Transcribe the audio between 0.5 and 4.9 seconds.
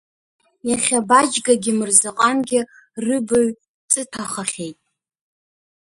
Иахьа Баџьгагьы Мырзаҟангьы рыбаҩ ҵыҭәахахьеит.